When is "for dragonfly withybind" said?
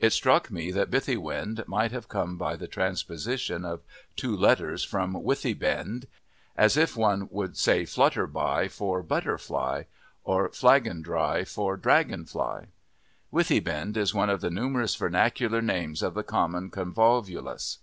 11.44-13.96